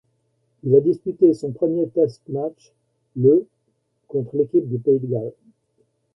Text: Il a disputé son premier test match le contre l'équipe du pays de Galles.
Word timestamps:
Il 0.63 0.75
a 0.75 0.79
disputé 0.81 1.31
son 1.35 1.51
premier 1.51 1.87
test 1.87 2.23
match 2.27 2.73
le 3.15 3.45
contre 4.07 4.35
l'équipe 4.35 4.67
du 4.67 4.79
pays 4.79 4.97
de 4.97 5.05
Galles. 5.05 5.33